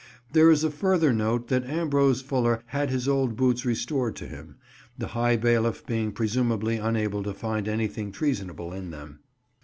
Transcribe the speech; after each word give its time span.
There 0.33 0.49
is 0.49 0.63
a 0.63 0.71
further 0.71 1.13
note 1.13 1.47
that 1.49 1.63
Ambrose 1.63 2.23
Fuller 2.23 2.63
had 2.65 2.89
his 2.89 3.07
old 3.07 3.35
boots 3.37 3.65
restored 3.67 4.15
to 4.15 4.27
him; 4.27 4.55
the 4.97 5.09
High 5.09 5.37
Bailiff 5.37 5.85
being 5.85 6.11
presumably 6.11 6.77
unable 6.77 7.21
to 7.21 7.35
find 7.35 7.67
anything 7.67 8.11
treasonable 8.11 8.73
in 8.73 8.89
them. 8.89 9.19